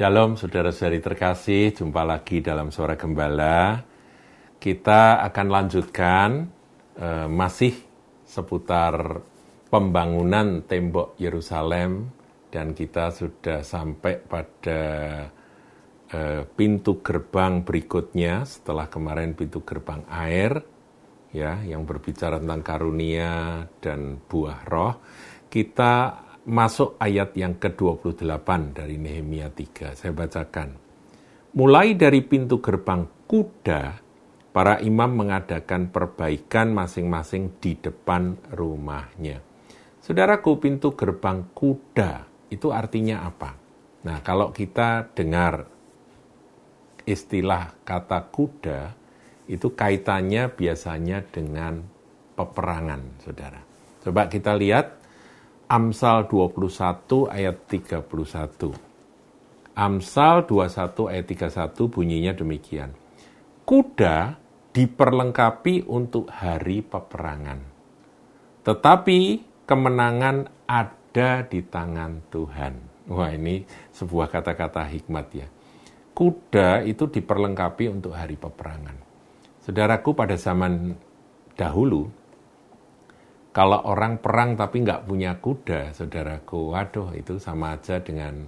[0.00, 3.84] Shalom saudara-saudari terkasih, jumpa lagi dalam Suara Gembala.
[4.56, 6.48] Kita akan lanjutkan
[6.96, 7.76] eh, masih
[8.24, 9.20] seputar
[9.68, 12.16] pembangunan tembok Yerusalem
[12.48, 14.80] dan kita sudah sampai pada
[16.08, 20.64] eh, pintu gerbang berikutnya setelah kemarin pintu gerbang air
[21.28, 24.96] ya yang berbicara tentang karunia dan buah roh.
[25.52, 29.96] Kita masuk ayat yang ke-28 dari Nehemia 3.
[29.98, 30.76] Saya bacakan.
[31.50, 33.98] Mulai dari pintu gerbang kuda,
[34.50, 39.42] para imam mengadakan perbaikan masing-masing di depan rumahnya.
[40.00, 43.54] Saudaraku, pintu gerbang kuda itu artinya apa?
[44.06, 45.68] Nah, kalau kita dengar
[47.04, 48.94] istilah kata kuda,
[49.50, 51.82] itu kaitannya biasanya dengan
[52.38, 53.60] peperangan, saudara.
[54.00, 54.99] Coba kita lihat
[55.70, 58.02] Amsal 21 ayat 31.
[59.78, 62.90] Amsal 21 ayat 31 bunyinya demikian.
[63.62, 64.34] Kuda
[64.74, 67.62] diperlengkapi untuk hari peperangan.
[68.66, 69.18] Tetapi
[69.62, 73.06] kemenangan ada di tangan Tuhan.
[73.06, 73.62] Wah ini
[73.94, 75.46] sebuah kata-kata hikmat ya.
[76.10, 78.98] Kuda itu diperlengkapi untuk hari peperangan.
[79.62, 80.98] Saudaraku pada zaman
[81.54, 82.10] dahulu,
[83.50, 88.46] kalau orang perang tapi nggak punya kuda, saudaraku, waduh itu sama aja dengan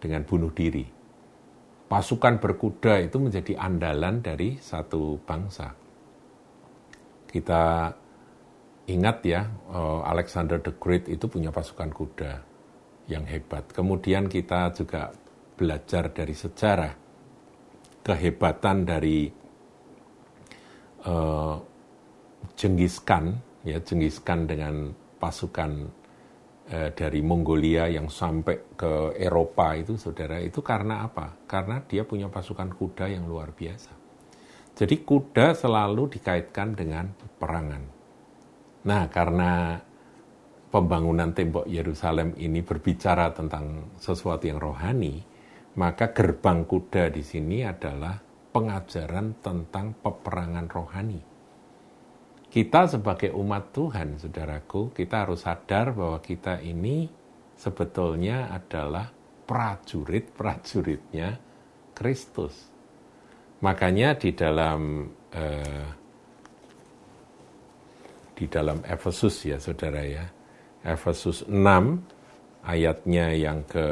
[0.00, 0.88] dengan bunuh diri.
[1.92, 5.76] Pasukan berkuda itu menjadi andalan dari satu bangsa.
[7.28, 7.92] Kita
[8.88, 12.32] ingat ya, eh, Alexander the Great itu punya pasukan kuda
[13.12, 13.68] yang hebat.
[13.68, 15.12] Kemudian kita juga
[15.60, 16.94] belajar dari sejarah
[18.02, 19.30] kehebatan dari
[21.06, 21.56] uh,
[23.06, 24.90] Khan ya Jengiskan dengan
[25.22, 25.70] pasukan
[26.70, 31.46] eh, dari Mongolia yang sampai ke Eropa itu saudara itu karena apa?
[31.46, 33.94] Karena dia punya pasukan kuda yang luar biasa.
[34.72, 37.84] Jadi kuda selalu dikaitkan dengan perangan.
[38.82, 39.78] Nah, karena
[40.72, 45.22] pembangunan tembok Yerusalem ini berbicara tentang sesuatu yang rohani,
[45.76, 48.16] maka gerbang kuda di sini adalah
[48.50, 51.31] pengajaran tentang peperangan rohani
[52.52, 57.08] kita sebagai umat Tuhan, saudaraku, kita harus sadar bahwa kita ini
[57.56, 59.08] sebetulnya adalah
[59.48, 61.40] prajurit-prajuritnya
[61.96, 62.68] Kristus.
[63.64, 65.88] Makanya di dalam eh,
[68.36, 70.28] di dalam Efesus ya saudara ya,
[70.84, 71.56] Efesus 6
[72.68, 73.88] ayatnya yang ke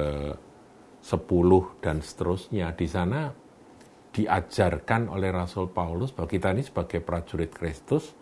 [1.00, 3.32] 10 dan seterusnya di sana
[4.12, 8.20] diajarkan oleh Rasul Paulus bahwa kita ini sebagai prajurit Kristus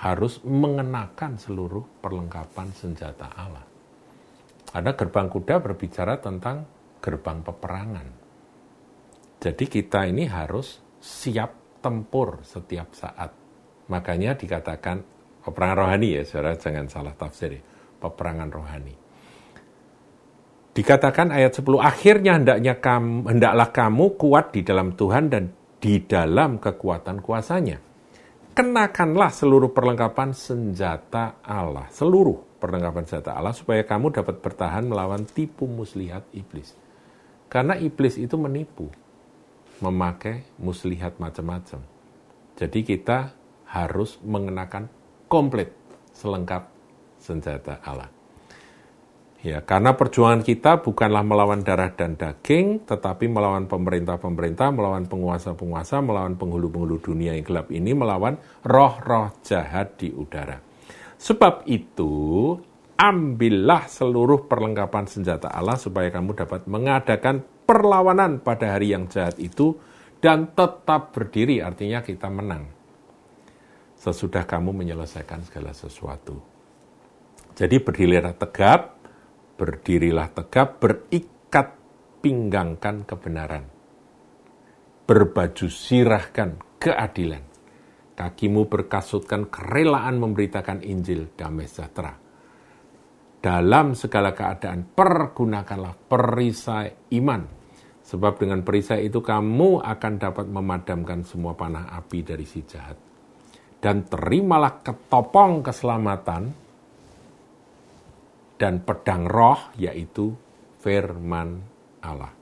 [0.00, 3.64] harus mengenakan seluruh perlengkapan senjata Allah.
[4.72, 6.64] Ada gerbang kuda berbicara tentang
[7.04, 8.08] gerbang peperangan.
[9.40, 13.32] Jadi kita ini harus siap tempur setiap saat.
[13.92, 15.04] Makanya dikatakan
[15.44, 17.62] peperangan rohani ya, saudara jangan salah tafsir ya.
[18.00, 18.94] Peperangan rohani.
[20.70, 26.56] Dikatakan ayat 10, akhirnya hendaknya kamu, hendaklah kamu kuat di dalam Tuhan dan di dalam
[26.62, 27.89] kekuatan kuasanya
[28.60, 35.64] kenakanlah seluruh perlengkapan senjata Allah, seluruh perlengkapan senjata Allah supaya kamu dapat bertahan melawan tipu
[35.64, 36.76] muslihat iblis.
[37.48, 38.92] Karena iblis itu menipu,
[39.80, 41.80] memakai muslihat macam-macam.
[42.60, 43.32] Jadi kita
[43.64, 44.92] harus mengenakan
[45.24, 45.72] komplit
[46.12, 46.68] selengkap
[47.16, 48.12] senjata Allah.
[49.40, 56.36] Ya, karena perjuangan kita bukanlah melawan darah dan daging, tetapi melawan pemerintah-pemerintah, melawan penguasa-penguasa, melawan
[56.36, 60.60] penghulu-penghulu dunia yang gelap ini, melawan roh-roh jahat di udara.
[61.16, 62.12] Sebab itu,
[63.00, 69.72] ambillah seluruh perlengkapan senjata Allah supaya kamu dapat mengadakan perlawanan pada hari yang jahat itu
[70.20, 72.68] dan tetap berdiri, artinya kita menang.
[73.96, 76.36] Sesudah kamu menyelesaikan segala sesuatu.
[77.56, 78.99] Jadi berdirilah tegap,
[79.60, 81.76] Berdirilah tegap, berikat
[82.24, 83.68] pinggangkan kebenaran.
[85.04, 87.44] Berbaju sirahkan keadilan.
[88.16, 92.16] Kakimu berkasutkan kerelaan memberitakan Injil damai sejahtera.
[93.40, 97.44] Dalam segala keadaan, pergunakanlah perisai iman.
[98.00, 102.96] Sebab dengan perisai itu kamu akan dapat memadamkan semua panah api dari si jahat.
[103.76, 106.59] Dan terimalah ketopong keselamatan
[108.60, 110.36] dan pedang roh yaitu
[110.76, 111.64] firman
[112.04, 112.36] Allah.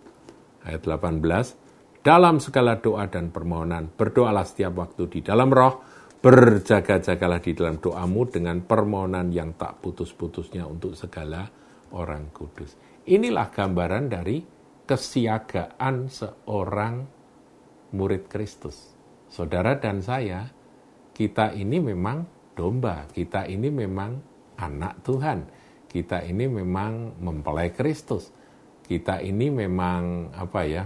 [0.66, 5.78] Ayat 18, dalam segala doa dan permohonan, berdoalah setiap waktu di dalam roh,
[6.18, 11.46] berjaga-jagalah di dalam doamu dengan permohonan yang tak putus-putusnya untuk segala
[11.94, 12.74] orang kudus.
[13.06, 14.42] Inilah gambaran dari
[14.84, 16.94] kesiagaan seorang
[17.94, 18.98] murid Kristus.
[19.30, 20.48] Saudara dan saya,
[21.14, 22.26] kita ini memang
[22.56, 24.18] domba, kita ini memang
[24.58, 25.57] anak Tuhan,
[25.88, 28.28] kita ini memang mempelai Kristus,
[28.84, 30.84] kita ini memang apa ya,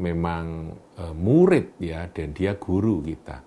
[0.00, 3.44] memang e, murid ya, dan dia guru kita.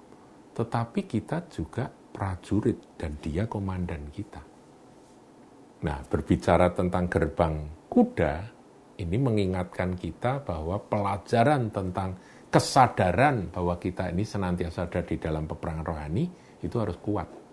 [0.53, 4.41] Tetapi kita juga prajurit dan dia komandan kita.
[5.79, 7.55] Nah, berbicara tentang gerbang
[7.89, 8.33] kuda,
[8.99, 12.19] ini mengingatkan kita bahwa pelajaran tentang
[12.51, 16.25] kesadaran bahwa kita ini senantiasa ada di dalam peperangan rohani
[16.59, 17.48] itu harus kuat.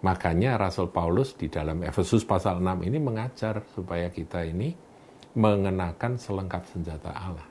[0.00, 4.72] Makanya Rasul Paulus di dalam Efesus pasal 6 ini mengajar supaya kita ini
[5.36, 7.48] mengenakan selengkap senjata Allah.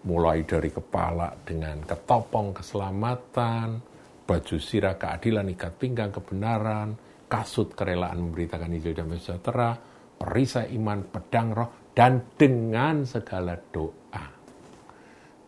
[0.00, 3.78] Mulai dari kepala dengan ketopong keselamatan,
[4.26, 6.98] baju sirah keadilan, ikat pinggang kebenaran,
[7.30, 9.78] kasut kerelaan memberitakan Injil dan sejahtera,
[10.18, 14.26] perisai iman, pedang roh, dan dengan segala doa.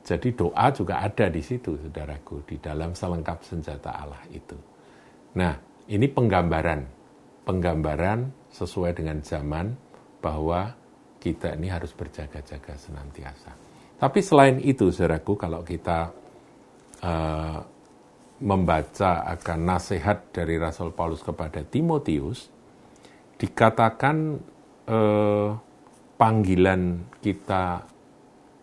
[0.02, 4.58] Jadi doa juga ada di situ, saudaraku, di dalam selengkap senjata Allah itu.
[5.38, 6.86] Nah, ini penggambaran,
[7.42, 9.74] penggambaran sesuai dengan zaman
[10.22, 10.76] bahwa
[11.18, 13.50] kita ini harus berjaga-jaga senantiasa.
[13.98, 16.10] Tapi selain itu, saudaraku, kalau kita
[17.02, 17.58] uh,
[18.42, 22.50] membaca akan nasihat dari Rasul Paulus kepada Timotius,
[23.38, 24.42] dikatakan
[24.90, 25.54] uh,
[26.18, 27.86] panggilan kita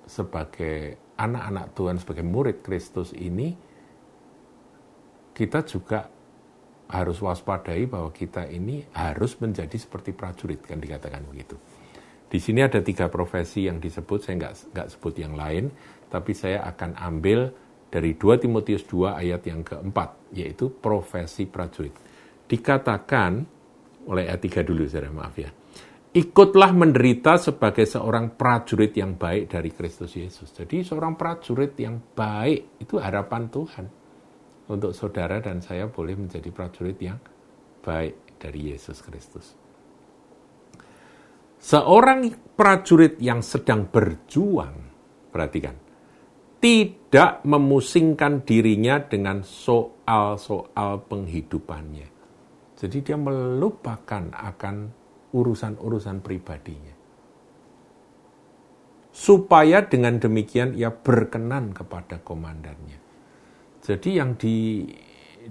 [0.03, 3.55] sebagai anak-anak Tuhan, sebagai murid Kristus ini,
[5.31, 6.18] kita juga
[6.89, 11.53] harus waspadai bahwa kita ini harus menjadi seperti prajurit, kan dikatakan begitu.
[12.29, 15.69] Di sini ada tiga profesi yang disebut, saya nggak, nggak sebut yang lain,
[16.09, 17.53] tapi saya akan ambil
[17.89, 21.93] dari 2 Timotius 2 ayat yang keempat, yaitu profesi prajurit.
[22.49, 23.31] Dikatakan,
[24.09, 25.49] oleh ayat 3 dulu, saya maaf ya
[26.09, 30.49] ikutlah menderita sebagai seorang prajurit yang baik dari Kristus Yesus.
[30.49, 33.98] Jadi seorang prajurit yang baik itu harapan Tuhan
[34.69, 37.17] untuk saudara dan saya boleh menjadi prajurit yang
[37.81, 39.57] baik dari Yesus Kristus.
[41.59, 44.79] Seorang prajurit yang sedang berjuang,
[45.27, 45.75] perhatikan,
[46.63, 52.07] tidak memusingkan dirinya dengan soal-soal penghidupannya.
[52.79, 54.75] Jadi dia melupakan akan
[55.35, 56.95] urusan-urusan pribadinya.
[59.11, 63.08] Supaya dengan demikian ia berkenan kepada komandannya.
[63.89, 64.85] Jadi yang di,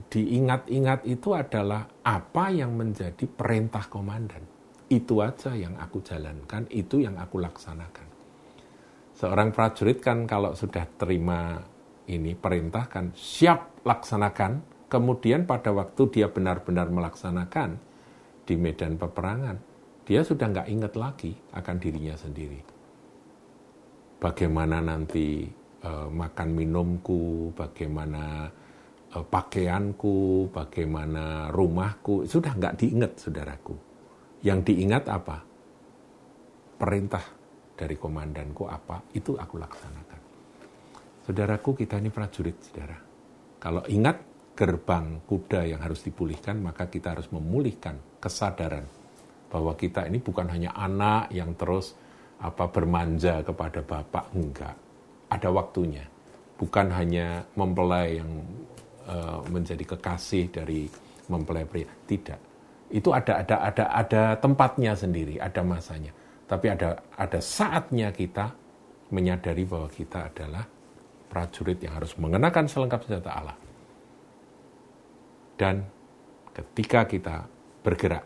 [0.07, 4.47] diingat-ingat itu adalah apa yang menjadi perintah komandan.
[4.87, 8.07] Itu aja yang aku jalankan, itu yang aku laksanakan.
[9.19, 11.59] Seorang prajurit kan kalau sudah terima
[12.07, 17.75] ini perintah kan siap laksanakan, kemudian pada waktu dia benar-benar melaksanakan
[18.47, 19.59] di medan peperangan,
[20.07, 22.63] dia sudah nggak ingat lagi akan dirinya sendiri.
[24.23, 28.49] Bagaimana nanti uh, makan minumku, bagaimana
[29.15, 33.75] uh, pakaianku, bagaimana rumahku, sudah nggak diingat, saudaraku.
[34.43, 35.43] Yang diingat apa?
[36.79, 37.25] Perintah
[37.75, 40.21] dari komandanku apa, itu aku laksanakan.
[41.27, 42.99] Saudaraku, kita ini prajurit, saudara.
[43.59, 44.17] Kalau ingat
[44.55, 48.87] gerbang kuda yang harus dipulihkan, maka kita harus memulihkan kesadaran
[49.51, 51.95] bahwa kita ini bukan hanya anak yang terus
[52.39, 54.88] apa bermanja kepada bapak enggak
[55.29, 56.05] ada waktunya.
[56.59, 58.31] Bukan hanya mempelai yang
[59.07, 60.91] uh, menjadi kekasih dari
[61.31, 61.87] mempelai pria.
[61.87, 62.41] Tidak.
[62.89, 66.11] Itu ada ada ada ada tempatnya sendiri ada masanya.
[66.49, 68.57] Tapi ada ada saatnya kita
[69.13, 70.65] menyadari bahwa kita adalah
[71.29, 73.57] prajurit yang harus mengenakan selengkap senjata Allah.
[75.59, 75.85] Dan
[76.57, 77.37] ketika kita
[77.85, 78.25] bergerak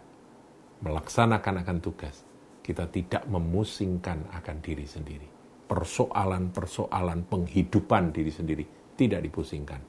[0.83, 2.23] melaksanakan akan tugas,
[2.63, 5.42] kita tidak memusingkan akan diri sendiri.
[5.73, 9.81] Persoalan-persoalan penghidupan diri sendiri tidak dipusingkan.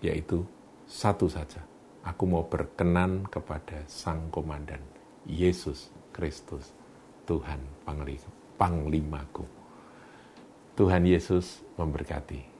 [0.00, 0.40] Yaitu
[0.88, 1.60] satu saja,
[2.00, 4.80] aku mau berkenan kepada Sang Komandan,
[5.28, 6.72] Yesus Kristus,
[7.28, 7.60] Tuhan
[8.56, 9.44] Panglimaku.
[10.80, 12.51] Tuhan Yesus memberkati.